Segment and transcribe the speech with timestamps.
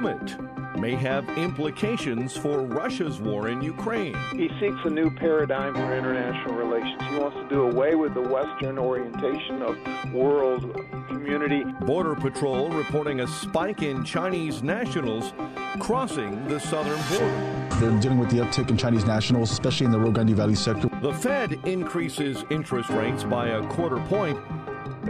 [0.00, 0.36] Summit
[0.78, 4.16] may have implications for Russia's war in Ukraine.
[4.32, 7.02] He seeks a new paradigm for international relations.
[7.10, 9.76] He wants to do away with the Western orientation of
[10.14, 10.62] world
[11.08, 11.64] community.
[11.84, 15.34] Border Patrol reporting a spike in Chinese nationals
[15.80, 17.60] crossing the southern border.
[17.80, 20.90] They're dealing with the uptick in Chinese nationals, especially in the Rio Grande Valley sector.
[21.00, 24.38] The Fed increases interest rates by a quarter point,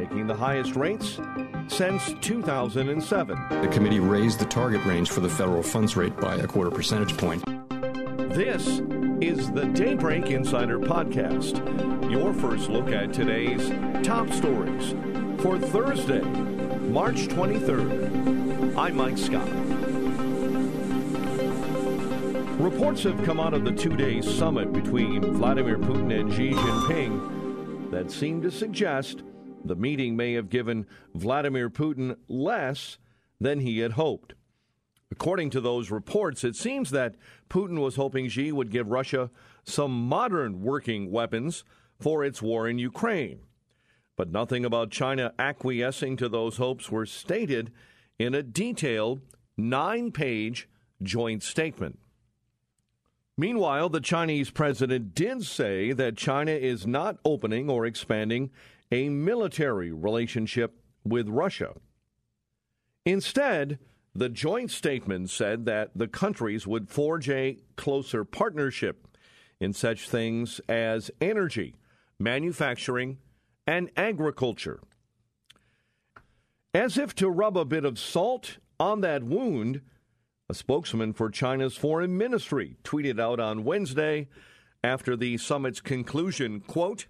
[0.01, 1.21] making the highest rates
[1.69, 3.39] since 2007.
[3.61, 7.15] The committee raised the target range for the federal funds rate by a quarter percentage
[7.19, 7.45] point.
[8.35, 8.81] This
[9.21, 11.61] is the Daybreak Insider Podcast,
[12.11, 13.69] your first look at today's
[14.03, 14.95] top stories
[15.43, 18.79] for Thursday, March 23rd.
[18.79, 19.49] I'm Mike Scott.
[22.59, 27.91] Reports have come out of the two day summit between Vladimir Putin and Xi Jinping
[27.91, 29.25] that seem to suggest
[29.65, 32.99] the meeting may have given Vladimir Putin less
[33.41, 34.35] than he had hoped.
[35.11, 37.17] According to those reports, it seems that
[37.49, 39.31] Putin was hoping Xi would give Russia
[39.65, 41.65] some modern working weapons
[41.99, 43.41] for its war in Ukraine.
[44.17, 47.73] But nothing about China acquiescing to those hopes were stated
[48.19, 49.21] in a detailed
[49.57, 50.69] nine page
[51.03, 51.99] joint statement.
[53.37, 58.51] Meanwhile, the Chinese president did say that China is not opening or expanding
[58.91, 60.75] a military relationship
[61.05, 61.75] with Russia.
[63.05, 63.79] Instead,
[64.15, 69.07] the joint statement said that the countries would forge a closer partnership
[69.61, 71.77] in such things as energy,
[72.19, 73.19] manufacturing,
[73.67, 74.81] and agriculture.
[76.75, 79.83] As if to rub a bit of salt on that wound,
[80.49, 84.29] a spokesman for China's foreign ministry tweeted out on Wednesday
[84.83, 87.07] after the summit's conclusion, quote,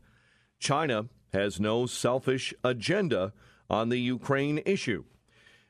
[0.59, 3.33] China has no selfish agenda
[3.69, 5.05] on the Ukraine issue.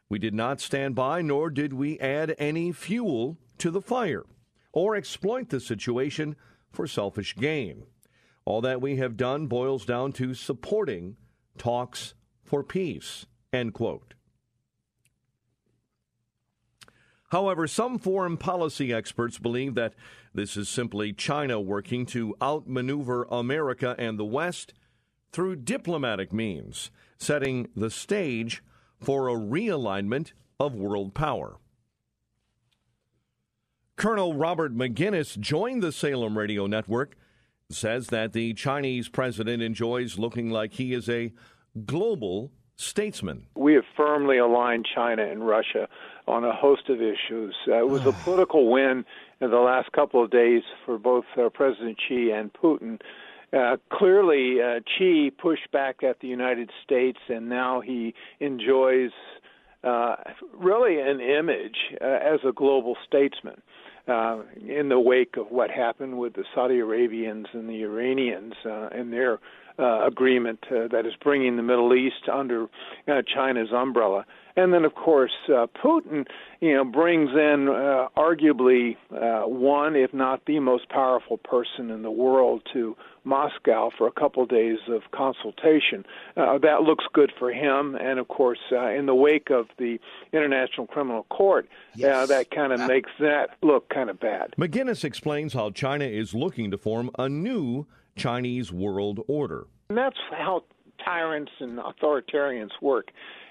[0.08, 4.24] We did not stand by, nor did we add any fuel to the fire
[4.72, 6.36] or exploit the situation
[6.70, 7.84] for selfish gain.
[8.44, 11.16] All that we have done boils down to supporting
[11.58, 13.26] talks for peace.
[13.52, 14.14] End quote.
[17.30, 19.94] However, some foreign policy experts believe that
[20.34, 24.74] this is simply China working to outmaneuver America and the West
[25.32, 28.62] through diplomatic means, setting the stage
[28.98, 31.56] for a realignment of world power.
[33.96, 37.16] Colonel Robert Maginnis joined the Salem Radio Network,
[37.68, 41.32] says that the Chinese president enjoys looking like he is a
[41.84, 43.46] global statesman.
[43.54, 45.86] We have firmly aligned China and Russia
[46.26, 47.54] on a host of issues.
[47.68, 49.04] Uh, it was a political win
[49.40, 53.00] in the last couple of days for both uh, President Xi and Putin
[53.52, 59.10] uh, clearly, uh, Xi pushed back at the United States, and now he enjoys
[59.82, 60.16] uh,
[60.54, 63.60] really an image uh, as a global statesman.
[64.08, 68.88] Uh, in the wake of what happened with the Saudi Arabians and the Iranians uh,
[68.90, 69.38] and their
[69.80, 72.66] uh, agreement uh, that is bringing the Middle East under
[73.08, 74.26] uh, China's umbrella.
[74.56, 76.26] And then, of course, uh, Putin,
[76.60, 82.02] you know, brings in uh, arguably uh, one, if not the most powerful person in
[82.02, 86.04] the world to Moscow for a couple days of consultation.
[86.36, 89.98] Uh, that looks good for him, and of course, uh, in the wake of the
[90.32, 92.28] International Criminal Court, uh, yes.
[92.28, 94.54] that kind of makes that look kind of bad.
[94.58, 97.86] Maginnis explains how China is looking to form a new
[98.16, 99.66] Chinese world order.
[99.88, 100.64] And that's how
[101.04, 103.08] tyrants and authoritarians work.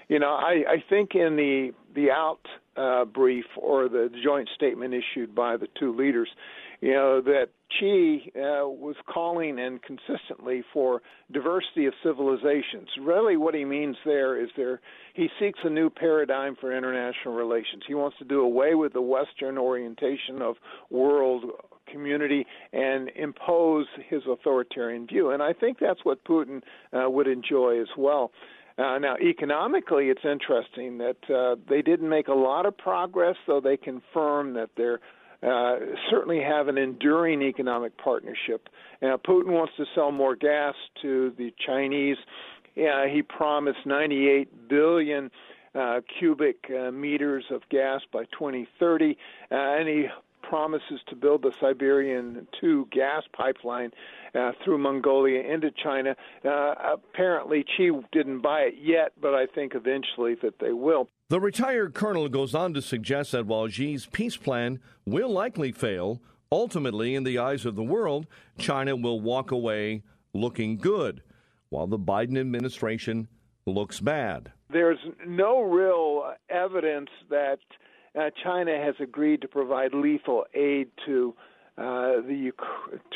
[0.08, 2.40] You know, I, I think in the the out
[2.76, 6.28] uh, brief or the joint statement issued by the two leaders,
[6.80, 12.88] you know that Xi uh, was calling and consistently for diversity of civilizations.
[13.00, 14.80] Really, what he means there is there
[15.14, 17.84] he seeks a new paradigm for international relations.
[17.86, 20.56] He wants to do away with the Western orientation of
[20.90, 21.44] world
[21.90, 25.30] community and impose his authoritarian view.
[25.30, 28.32] And I think that's what Putin uh, would enjoy as well.
[28.78, 33.60] Uh, now, economically, it's interesting that uh, they didn't make a lot of progress, though
[33.60, 35.00] they confirm that they're
[35.42, 35.78] uh,
[36.10, 38.68] certainly have an enduring economic partnership.
[39.00, 42.18] Now, Putin wants to sell more gas to the Chinese.
[42.74, 45.30] He promised 98 billion
[45.74, 49.16] uh, cubic uh, meters of gas by 2030,
[49.50, 50.06] uh, and he
[50.50, 53.92] promises to build the Siberian 2 gas pipeline
[54.34, 56.16] uh, through Mongolia into China.
[56.44, 61.08] Uh, apparently, Xi didn't buy it yet, but I think eventually that they will.
[61.28, 66.20] The retired colonel goes on to suggest that while Xi's peace plan will likely fail,
[66.50, 68.26] ultimately, in the eyes of the world,
[68.58, 70.02] China will walk away
[70.34, 71.22] looking good,
[71.68, 73.28] while the Biden administration
[73.66, 74.50] looks bad.
[74.68, 77.60] There's no real evidence that
[78.18, 81.34] uh, China has agreed to provide lethal aid to
[81.78, 82.52] uh, the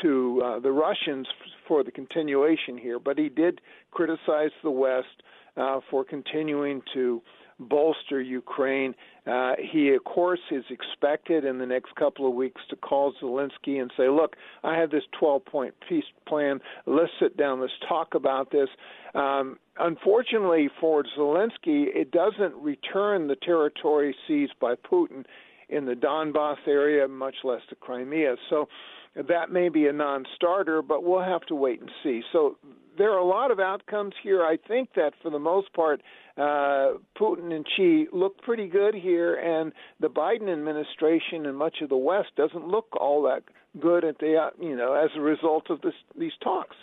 [0.01, 1.27] to uh, the Russians
[1.67, 3.61] for the continuation here, but he did
[3.91, 5.21] criticize the West
[5.57, 7.21] uh, for continuing to
[7.59, 8.95] bolster Ukraine.
[9.25, 13.81] Uh, he, of course, is expected in the next couple of weeks to call Zelensky
[13.81, 16.59] and say, Look, I have this 12 point peace plan.
[16.85, 17.61] Let's sit down.
[17.61, 18.69] Let's talk about this.
[19.13, 25.23] Um, unfortunately for Zelensky, it doesn't return the territory seized by Putin
[25.69, 28.35] in the Donbass area, much less the Crimea.
[28.49, 28.67] So
[29.15, 32.21] that may be a non starter, but we'll have to wait and see.
[32.31, 32.57] So
[32.97, 34.43] there are a lot of outcomes here.
[34.43, 36.01] I think that for the most part,
[36.37, 41.89] uh, Putin and Xi look pretty good here, and the Biden administration and much of
[41.89, 43.43] the West doesn't look all that
[43.79, 46.75] good at the uh, you know as a result of this, these talks.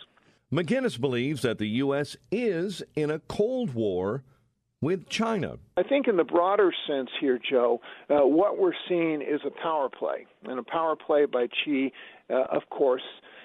[0.53, 2.17] Maginnis believes that the U.S.
[2.31, 4.23] is in a Cold War
[4.83, 5.57] with China.
[5.79, 7.81] I think, in the broader sense here, Joe,
[8.11, 11.93] uh, what we're seeing is a power play, and a power play by Xi,
[12.29, 13.03] uh, of course,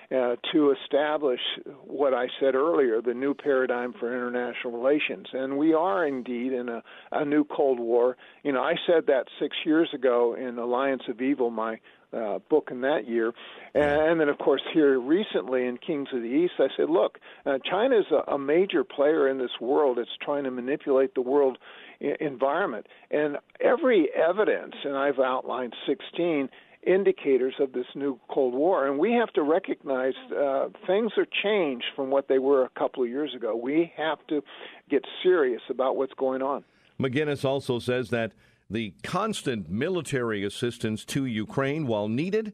[0.10, 1.40] uh, to establish
[1.84, 5.28] what I said earlier, the new paradigm for international relations.
[5.34, 6.82] And we are indeed in a,
[7.12, 8.16] a new Cold War.
[8.44, 11.80] You know, I said that six years ago in Alliance of Evil, my
[12.14, 13.34] uh, book in that year.
[13.74, 17.58] And then, of course, here recently in Kings of the East, I said, look, uh,
[17.70, 20.00] China is a, a major player in this world.
[20.00, 21.58] It's trying to manipulate the world
[22.02, 22.88] I- environment.
[23.12, 26.50] And every evidence, and I've outlined 16,
[26.86, 28.88] indicators of this new Cold War.
[28.88, 33.04] And we have to recognize uh, things are changed from what they were a couple
[33.04, 33.56] of years ago.
[33.56, 34.42] We have to
[34.90, 36.64] get serious about what's going on.
[37.00, 38.34] Maginnis also says that
[38.70, 42.54] the constant military assistance to Ukraine, while needed,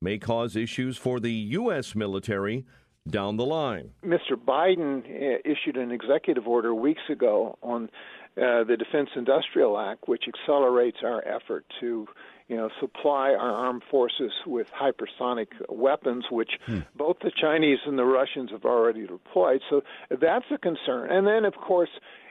[0.00, 1.94] may cause issues for the U.S.
[1.94, 2.64] military
[3.08, 3.90] down the line.
[4.04, 4.32] Mr.
[4.36, 7.90] Biden uh, issued an executive order weeks ago on
[8.36, 12.06] uh, the Defense Industrial Act, which accelerates our effort to
[12.50, 16.80] you know, supply our armed forces with hypersonic weapons, which hmm.
[16.96, 19.60] both the Chinese and the Russians have already deployed.
[19.70, 21.12] So that's a concern.
[21.12, 21.90] And then, of course,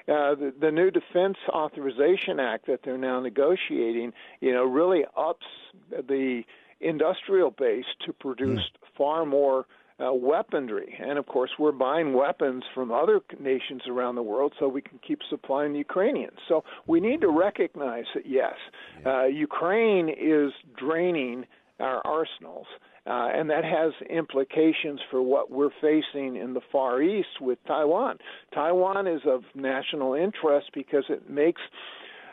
[0.10, 4.12] uh, the, the new Defense Authorization Act that they're now negotiating,
[4.42, 5.45] you know, really ups
[5.90, 6.44] the
[6.81, 8.98] industrial base to produce mm.
[8.98, 9.68] far more
[10.00, 10.96] uh, weaponry.
[11.00, 15.00] And of course, we're buying weapons from other nations around the world so we can
[15.06, 16.38] keep supplying the Ukrainians.
[16.48, 18.56] So we need to recognize that, yes,
[19.06, 21.46] uh, Ukraine is draining
[21.80, 22.68] our arsenals.
[23.07, 28.19] Uh, and that has implications for what we're facing in the Far East with Taiwan.
[28.54, 31.62] Taiwan is of national interest because it makes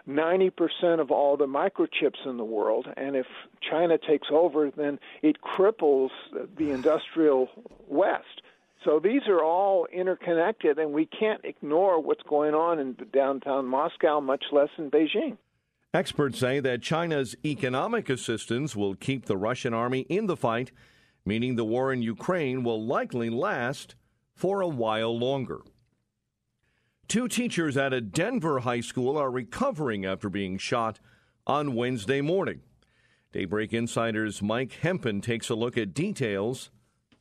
[0.08, 2.86] 90% of all the microchips in the world.
[2.96, 3.26] And if
[3.60, 6.10] China takes over, then it cripples
[6.56, 7.48] the industrial
[7.88, 8.42] West.
[8.84, 14.20] So these are all interconnected, and we can't ignore what's going on in downtown Moscow,
[14.20, 15.38] much less in Beijing.
[15.92, 20.70] Experts say that China's economic assistance will keep the Russian army in the fight,
[21.24, 23.96] meaning the war in Ukraine will likely last
[24.34, 25.62] for a while longer.
[27.08, 30.98] Two teachers at a Denver high school are recovering after being shot
[31.46, 32.62] on Wednesday morning.
[33.32, 36.70] Daybreak Insider's Mike Hempen takes a look at details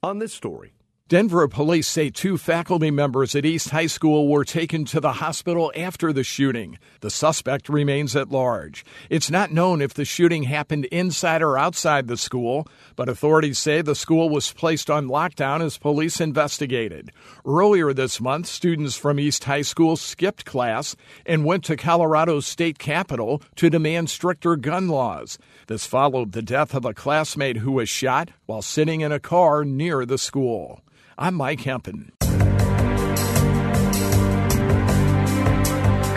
[0.02, 0.74] on this story.
[1.08, 5.72] Denver police say two faculty members at East High School were taken to the hospital
[5.76, 6.80] after the shooting.
[7.02, 8.84] The suspect remains at large.
[9.08, 13.84] It's not known if the shooting happened inside or outside the school, but authorities say
[13.84, 17.12] the school was placed on lockdown as police investigated.
[17.46, 22.80] Earlier this month, students from East High School skipped class and went to Colorado's state
[22.80, 25.38] capitol to demand stricter gun laws.
[25.68, 29.64] This followed the death of a classmate who was shot while sitting in a car
[29.64, 30.82] near the school.
[31.18, 32.12] I'm Mike Hempen.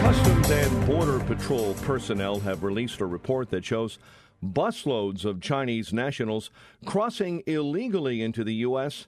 [0.00, 4.00] Customs and Border Patrol personnel have released a report that shows
[4.44, 6.50] busloads of Chinese nationals
[6.84, 9.06] crossing illegally into the U.S.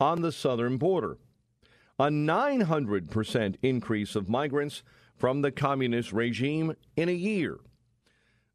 [0.00, 1.18] on the southern border.
[2.00, 4.82] A 900% increase of migrants
[5.16, 7.60] from the communist regime in a year.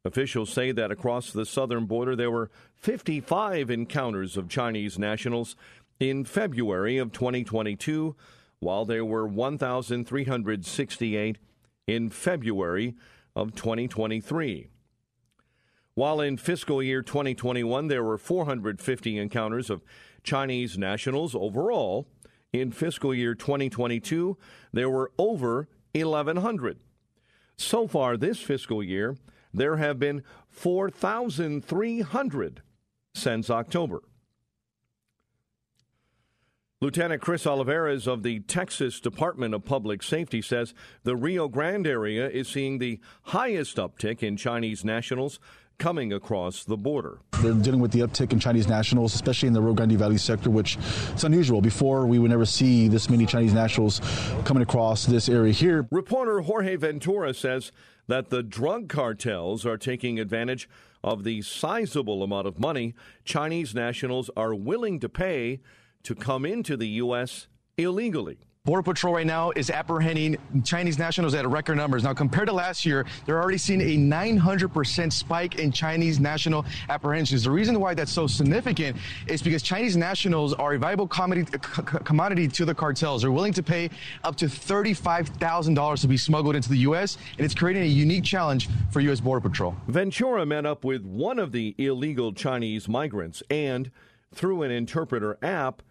[0.06, 5.56] Officials say that across the southern border there were 55 encounters of Chinese nationals
[6.00, 8.16] in February of 2022,
[8.58, 11.38] while there were 1,368
[11.86, 12.94] in February
[13.36, 14.68] of 2023.
[15.94, 19.84] While in fiscal year 2021 there were 450 encounters of
[20.22, 22.06] Chinese nationals overall,
[22.52, 24.36] in fiscal year 2022
[24.72, 26.78] there were over 1,100.
[27.56, 29.16] So far this fiscal year,
[29.52, 32.62] there have been 4,300
[33.14, 34.02] since October.
[36.84, 42.28] Lieutenant Chris Olivares of the Texas Department of Public Safety says the Rio Grande area
[42.28, 45.40] is seeing the highest uptick in Chinese nationals
[45.78, 47.20] coming across the border.
[47.40, 50.50] They're dealing with the uptick in Chinese nationals, especially in the Rio Grande Valley sector,
[50.50, 50.76] which
[51.14, 51.62] is unusual.
[51.62, 54.02] Before, we would never see this many Chinese nationals
[54.44, 55.88] coming across this area here.
[55.90, 57.72] Reporter Jorge Ventura says
[58.08, 60.68] that the drug cartels are taking advantage
[61.02, 65.60] of the sizable amount of money Chinese nationals are willing to pay
[66.04, 67.48] to come into the U.S.
[67.76, 68.38] illegally.
[68.66, 72.02] Border Patrol right now is apprehending Chinese nationals at record numbers.
[72.02, 77.44] Now, compared to last year, they're already seeing a 900% spike in Chinese national apprehensions.
[77.44, 78.96] The reason why that's so significant
[79.26, 83.20] is because Chinese nationals are a viable commodity to the cartels.
[83.20, 83.90] They're willing to pay
[84.22, 88.70] up to $35,000 to be smuggled into the U.S., and it's creating a unique challenge
[88.90, 89.20] for U.S.
[89.20, 89.76] Border Patrol.
[89.88, 93.90] Ventura met up with one of the illegal Chinese migrants and,
[94.34, 95.82] through an interpreter app,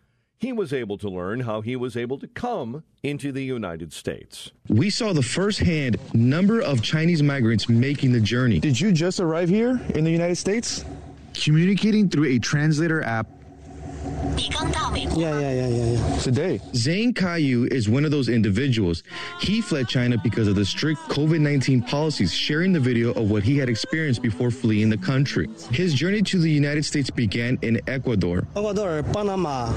[0.43, 4.51] he was able to learn how he was able to come into the United States.
[4.67, 8.59] We saw the firsthand number of Chinese migrants making the journey.
[8.59, 10.83] Did you just arrive here in the United States?
[11.33, 13.27] Communicating through a translator app
[15.15, 16.17] yeah, yeah, yeah, yeah, yeah.
[16.19, 16.59] Today.
[16.71, 19.03] Zhang Kaiyu is one of those individuals.
[19.39, 23.43] He fled China because of the strict COVID 19 policies, sharing the video of what
[23.43, 25.49] he had experienced before fleeing the country.
[25.71, 28.47] His journey to the United States began in Ecuador.
[28.55, 29.71] Ecuador, Panama.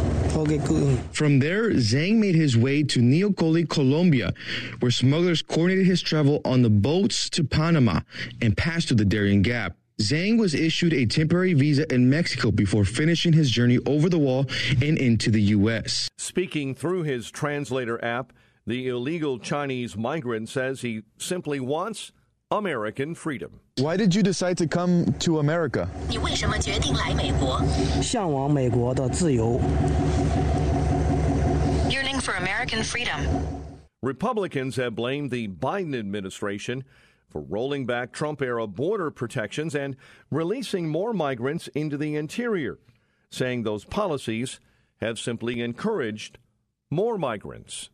[1.12, 4.32] From there, Zhang made his way to Necoclí, Colombia,
[4.80, 8.00] where smugglers coordinated his travel on the boats to Panama
[8.42, 9.76] and passed through the Darien Gap.
[10.00, 14.44] Zhang was issued a temporary visa in Mexico before finishing his journey over the wall
[14.82, 16.10] and into the U.S.
[16.18, 18.34] Speaking through his translator app,
[18.66, 22.12] the illegal Chinese migrant says he simply wants
[22.50, 23.60] American freedom.
[23.78, 25.88] Why did you decide to come to America?
[31.90, 33.18] Yearning for American freedom.
[34.02, 36.84] Republicans have blamed the Biden administration
[37.36, 39.94] for rolling back Trump era border protections and
[40.30, 42.78] releasing more migrants into the interior,
[43.28, 44.58] saying those policies
[45.02, 46.38] have simply encouraged
[46.88, 47.90] more migrants.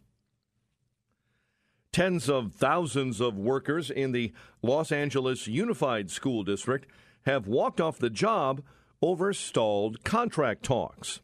[1.91, 4.33] Tens of thousands of workers in the
[4.63, 6.87] Los Angeles Unified School District
[7.23, 8.63] have walked off the job
[9.03, 11.21] over stalled contract talks.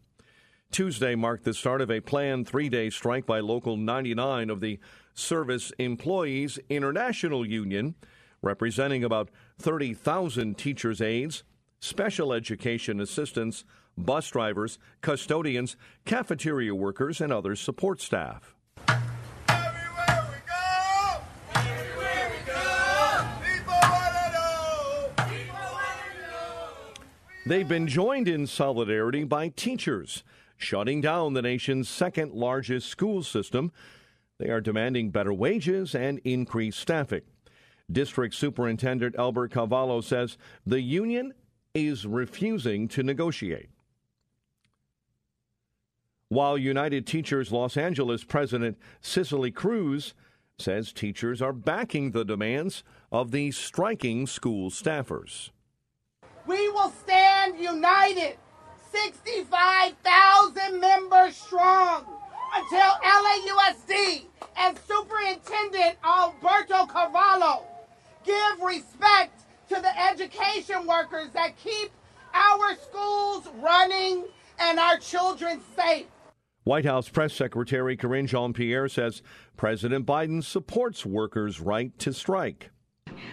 [0.72, 4.80] Tuesday marked the start of a planned three day strike by Local 99 of the
[5.18, 7.96] Service Employees International Union,
[8.40, 11.42] representing about 30,000 teachers' aides,
[11.80, 13.64] special education assistants,
[13.96, 18.54] bus drivers, custodians, cafeteria workers, and other support staff.
[27.44, 30.22] They've been joined in solidarity by teachers,
[30.58, 33.72] shutting down the nation's second largest school system
[34.38, 37.22] they are demanding better wages and increased staffing.
[37.90, 41.34] District Superintendent Albert Carvalho says the union
[41.74, 43.70] is refusing to negotiate.
[46.28, 50.14] While United Teachers Los Angeles President Cecily Cruz
[50.58, 55.50] says teachers are backing the demands of the striking school staffers.
[56.46, 58.36] We will stand united,
[58.92, 62.17] 65,000 members strong
[62.54, 64.24] until LAUSD
[64.56, 67.64] and Superintendent Alberto Carvalho
[68.24, 71.90] give respect to the education workers that keep
[72.34, 74.24] our schools running
[74.58, 76.06] and our children safe.
[76.64, 79.22] White House Press Secretary Karine Jean Pierre says
[79.56, 82.70] President Biden supports workers' right to strike.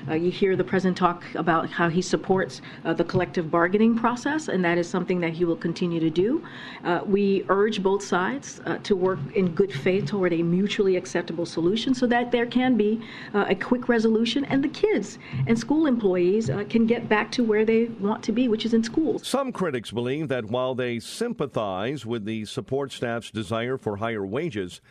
[0.08, 4.48] Uh, you hear the president talk about how he supports uh, the collective bargaining process,
[4.48, 6.44] and that is something that he will continue to do.
[6.84, 11.94] Uh, we urge both sides to work in good faith toward a mutually acceptable solution
[11.94, 13.02] so that there can be
[13.34, 17.86] a quick resolution and the kids and school employees can get back to where they
[17.86, 19.26] want to be, which is in schools.
[19.28, 24.82] Some critics believe that while they sympathize with the support staff's desire for higher wages,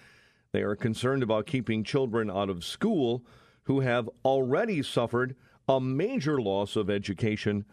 [0.53, 3.25] they are concerned about keeping children out of school
[3.65, 5.37] who have already suffered
[5.69, 7.65] a major loss of education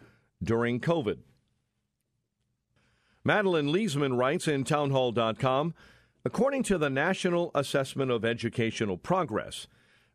[0.43, 1.19] during COVID.
[3.23, 5.73] Madeline Leesman writes in townhall.com
[6.23, 9.67] According to the National Assessment of Educational Progress,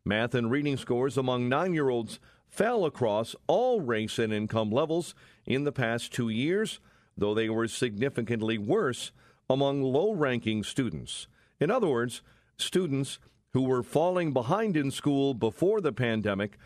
[0.05, 5.13] math and reading scores among nine year olds fell across all race and income levels
[5.45, 6.79] in the past two years,
[7.17, 9.11] though they were significantly worse
[9.49, 11.27] among low ranking students.
[11.59, 12.21] In other words,
[12.57, 13.19] students
[13.57, 16.59] who were falling behind in school before the pandemic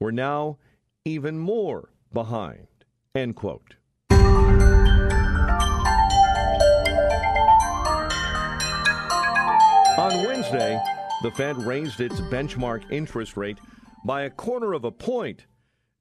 [0.00, 0.56] were now
[1.04, 2.66] even more behind.
[3.14, 3.74] End quote.
[9.98, 10.80] On Wednesday,
[11.22, 13.58] the Fed raised its benchmark interest rate
[14.06, 15.44] by a quarter of a point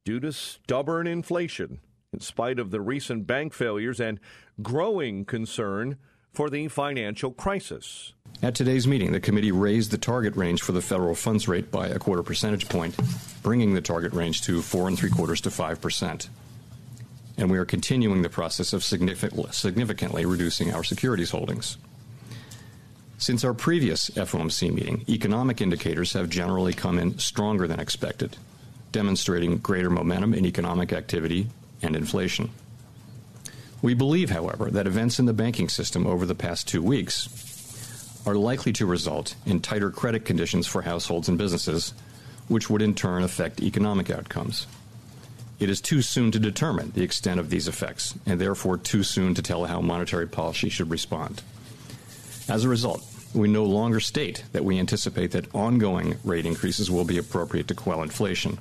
[0.06, 1.82] due to stubborn inflation,
[2.14, 4.18] in spite of the recent bank failures and
[4.62, 5.98] growing concern
[6.38, 8.14] for the financial crisis.
[8.44, 11.88] At today's meeting, the committee raised the target range for the federal funds rate by
[11.88, 12.96] a quarter percentage point,
[13.42, 16.30] bringing the target range to four and three quarters to five percent.
[17.40, 21.80] And we are continuing the process of significantly reducing our securities holdings.
[23.18, 28.38] Since our previous FOMC meeting, economic indicators have generally come in stronger than expected,
[28.92, 31.48] demonstrating greater momentum in economic activity
[31.82, 32.52] and inflation.
[33.82, 37.30] We believe, however, that events in the banking system over the past two weeks
[38.26, 41.94] are likely to result in tighter credit conditions for households and businesses,
[42.48, 44.68] which would in turn affect economic outcomes.
[45.60, 49.34] It is too soon to determine the extent of these effects, and therefore too soon
[49.36, 51.42] to tell how monetary policy should respond.
[52.50, 53.04] As a result,
[53.34, 57.76] we no longer state that we anticipate that ongoing rate increases will be appropriate to
[57.76, 58.60] quell inflation.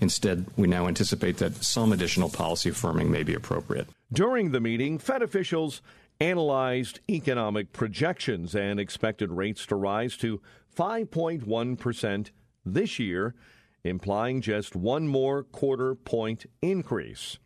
[0.00, 3.88] Instead, we now anticipate that some additional policy firming may be appropriate.
[4.12, 5.82] During the meeting, Fed officials
[6.20, 10.40] analyzed economic projections and expected rates to rise to
[10.76, 12.30] 5.1%
[12.64, 13.34] this year,
[13.82, 17.38] implying just one more quarter point increase.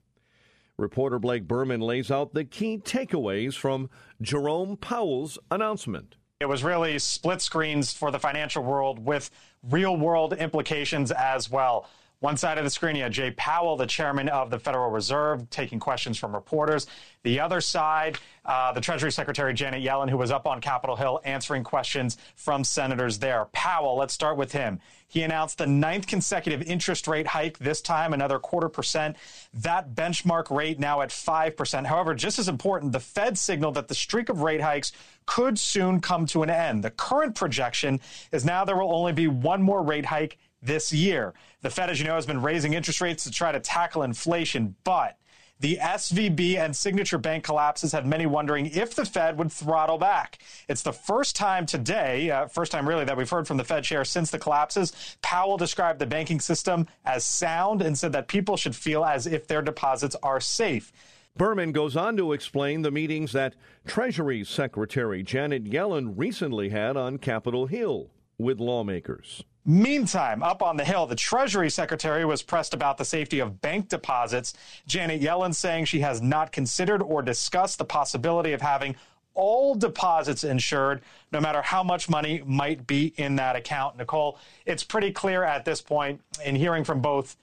[0.76, 3.90] Reporter Blake Burman lays out the key takeaways from
[4.22, 6.14] Jerome Powell's announcement.
[6.40, 9.28] It was really split screens for the financial world with
[9.68, 11.88] real world implications as well.
[12.20, 15.48] One side of the screen, you had Jay Powell, the chairman of the Federal Reserve,
[15.50, 16.88] taking questions from reporters.
[17.22, 21.20] The other side, uh, the Treasury Secretary Janet Yellen, who was up on Capitol Hill
[21.24, 23.44] answering questions from senators there.
[23.52, 24.80] Powell, let's start with him.
[25.06, 29.16] He announced the ninth consecutive interest rate hike, this time another quarter percent.
[29.54, 31.86] That benchmark rate now at 5%.
[31.86, 34.90] However, just as important, the Fed signaled that the streak of rate hikes
[35.24, 36.82] could soon come to an end.
[36.82, 38.00] The current projection
[38.32, 41.34] is now there will only be one more rate hike this year.
[41.62, 44.74] The Fed, as you know, has been raising interest rates to try to tackle inflation,
[44.84, 45.18] but
[45.60, 50.38] the SVB and Signature Bank collapses have many wondering if the Fed would throttle back.
[50.68, 53.82] It's the first time today, uh, first time really, that we've heard from the Fed
[53.82, 55.16] chair since the collapses.
[55.20, 59.48] Powell described the banking system as sound and said that people should feel as if
[59.48, 60.92] their deposits are safe.
[61.36, 63.54] Burman goes on to explain the meetings that
[63.86, 69.42] Treasury Secretary Janet Yellen recently had on Capitol Hill with lawmakers.
[69.64, 73.88] Meantime, up on the Hill, the Treasury Secretary was pressed about the safety of bank
[73.88, 74.54] deposits.
[74.86, 78.96] Janet Yellen saying she has not considered or discussed the possibility of having
[79.34, 83.96] all deposits insured, no matter how much money might be in that account.
[83.96, 87.36] Nicole, it's pretty clear at this point in hearing from both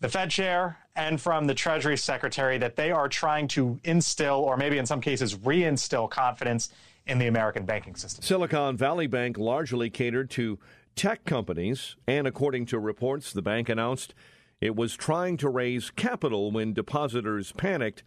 [0.00, 4.56] the Fed chair and from the Treasury Secretary that they are trying to instill, or
[4.56, 6.68] maybe in some cases reinstill, confidence
[7.10, 8.22] in the American banking system.
[8.22, 10.58] Silicon Valley Bank largely catered to
[10.94, 14.14] tech companies, and according to reports, the bank announced
[14.60, 18.04] it was trying to raise capital when depositors panicked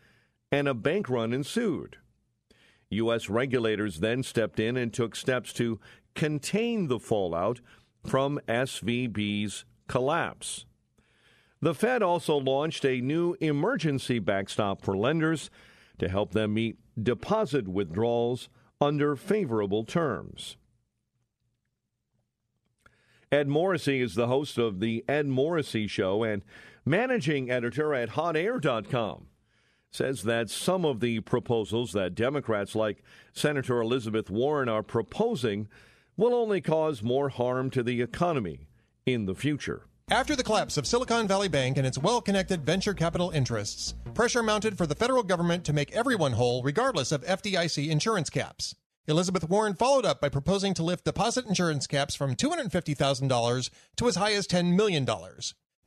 [0.52, 1.98] and a bank run ensued.
[2.92, 3.28] U.S.
[3.28, 5.80] regulators then stepped in and took steps to
[6.16, 7.60] contain the fallout
[8.06, 10.66] from SVB's collapse.
[11.62, 15.50] The Fed also launched a new emergency backstop for lenders
[15.98, 18.50] to help them meet deposit withdrawals
[18.84, 20.58] under favorable terms.
[23.32, 26.44] Ed Morrissey is the host of The Ed Morrissey Show and
[26.86, 29.28] managing editor at hotair.com.
[29.90, 35.68] Says that some of the proposals that Democrats like Senator Elizabeth Warren are proposing
[36.18, 38.68] will only cause more harm to the economy
[39.06, 39.88] in the future.
[40.10, 44.44] After the collapse of Silicon Valley Bank and its well connected venture capital interests, pressure
[44.44, 48.76] mounted for the federal government to make everyone whole regardless of FDIC insurance caps.
[49.08, 54.16] Elizabeth Warren followed up by proposing to lift deposit insurance caps from $250,000 to as
[54.16, 55.08] high as $10 million.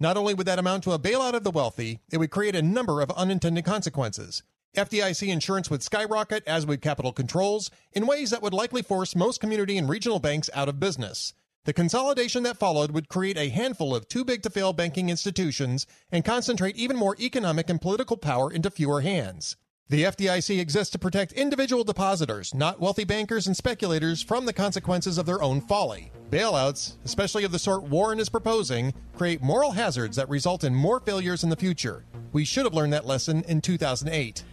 [0.00, 2.62] Not only would that amount to a bailout of the wealthy, it would create a
[2.62, 4.42] number of unintended consequences.
[4.74, 9.40] FDIC insurance would skyrocket, as would capital controls, in ways that would likely force most
[9.40, 11.35] community and regional banks out of business.
[11.66, 15.85] The consolidation that followed would create a handful of too big to fail banking institutions
[16.12, 19.57] and concentrate even more economic and political power into fewer hands.
[19.88, 25.18] The FDIC exists to protect individual depositors, not wealthy bankers and speculators, from the consequences
[25.18, 26.12] of their own folly.
[26.31, 31.00] Bailouts, especially of the sort Warren is proposing, create moral hazards that result in more
[31.00, 32.05] failures in the future.
[32.33, 34.44] We should have learned that lesson in 2008.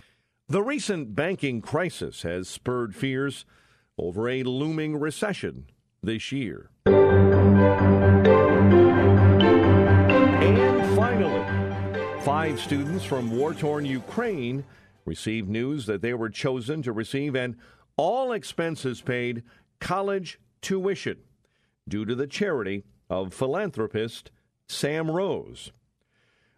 [0.50, 3.46] The recent banking crisis has spurred fears
[4.00, 5.68] over a looming recession
[6.02, 6.72] this year.
[10.42, 14.64] And finally, five students from war torn Ukraine
[15.06, 17.58] received news that they were chosen to receive an
[17.98, 19.44] all expenses paid
[19.80, 21.18] college tuition
[21.88, 24.32] due to the charity of philanthropist
[24.68, 25.72] Sam Rose.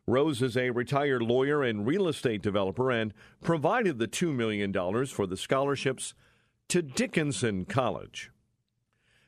[0.08, 4.72] Rose is a retired lawyer and real estate developer and provided the $2 million
[5.08, 6.14] for the scholarships
[6.70, 8.30] to Dickinson College.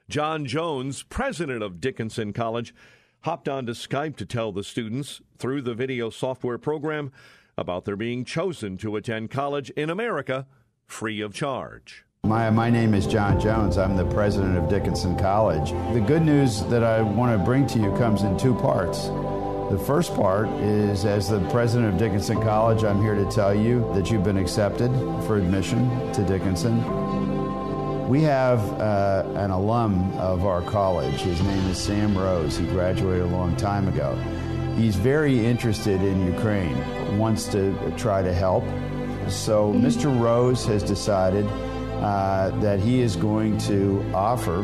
[0.09, 2.73] John Jones, president of Dickinson College,
[3.23, 7.11] hopped onto Skype to tell the students through the video software program
[7.57, 10.47] about their being chosen to attend college in America
[10.85, 12.05] free of charge.
[12.23, 13.77] My, my name is John Jones.
[13.77, 15.71] I'm the president of Dickinson College.
[15.93, 19.07] The good news that I want to bring to you comes in two parts.
[19.07, 23.91] The first part is as the president of Dickinson College, I'm here to tell you
[23.93, 24.89] that you've been accepted
[25.25, 26.81] for admission to Dickinson.
[28.07, 31.19] We have uh, an alum of our college.
[31.19, 32.57] His name is Sam Rose.
[32.57, 34.15] He graduated a long time ago.
[34.77, 38.63] He's very interested in Ukraine, wants to try to help.
[39.29, 40.05] So Mr.
[40.17, 41.45] Rose has decided
[42.01, 44.61] uh, that he is going to offer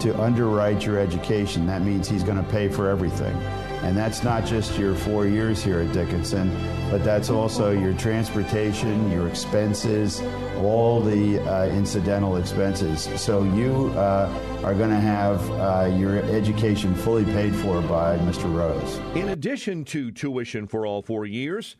[0.00, 1.66] to underwrite your education.
[1.68, 3.36] That means he's going to pay for everything.
[3.82, 6.50] And that's not just your four years here at Dickinson,
[6.90, 10.20] but that's also your transportation, your expenses,
[10.58, 13.08] all the uh, incidental expenses.
[13.20, 18.52] So you uh, are going to have uh, your education fully paid for by Mr.
[18.54, 18.98] Rose.
[19.16, 21.76] In addition to tuition for all four years,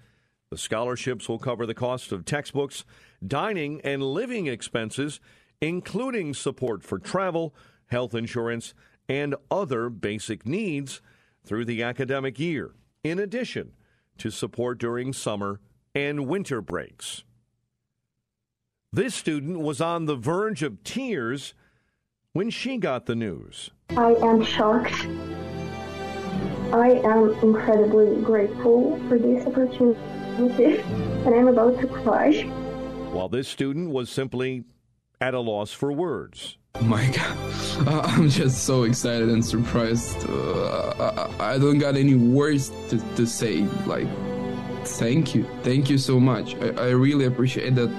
[0.50, 2.84] the scholarships will cover the cost of textbooks,
[3.26, 5.20] dining, and living expenses,
[5.60, 7.54] including support for travel,
[7.86, 8.74] health insurance,
[9.08, 11.00] and other basic needs
[11.44, 13.72] through the academic year, in addition
[14.18, 15.60] to support during summer
[15.94, 17.24] and winter breaks.
[18.94, 21.54] This student was on the verge of tears
[22.34, 23.70] when she got the news.
[23.96, 25.06] I am shocked.
[26.74, 30.80] I am incredibly grateful for this opportunity,
[31.24, 32.42] and I'm about to cry.
[33.12, 34.64] While this student was simply
[35.22, 36.58] at a loss for words.
[36.82, 40.28] My God, uh, I'm just so excited and surprised.
[40.28, 43.62] Uh, I, I, don't got any words to, to say.
[43.86, 44.08] Like,
[44.84, 45.46] thank you.
[45.62, 46.54] Thank you so much.
[46.56, 47.90] I, I really appreciate that.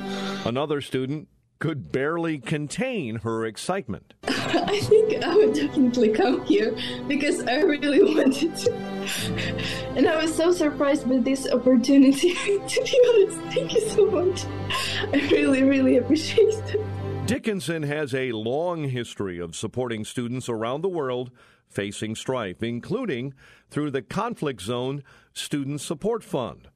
[0.46, 1.28] Another student
[1.60, 4.13] could barely contain her excitement.
[4.28, 6.76] I think I would definitely come here
[7.08, 8.74] because I really wanted to.
[9.96, 12.34] And I was so surprised with this opportunity.
[12.67, 14.46] to be honest, thank you so much.
[15.13, 17.28] I really, really appreciate it.
[17.28, 21.32] Dickinson has a long history of supporting students around the world
[21.69, 23.34] facing strife, including
[23.69, 26.67] through the Conflict Zone Student Support Fund,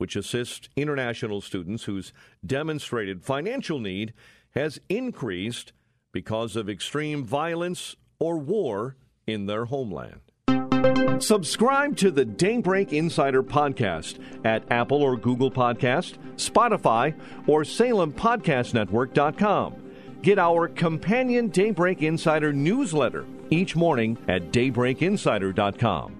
[0.00, 4.12] which assists international students whose demonstrated financial need
[4.52, 5.74] has increased
[6.10, 10.20] because of extreme violence or war in their homeland.
[11.22, 17.14] Subscribe to the Daybreak Insider podcast at Apple or Google Podcast, Spotify,
[17.46, 19.74] or SalemPodcastNetwork.com.
[20.22, 26.19] Get our companion Daybreak Insider newsletter each morning at daybreakinsider.com.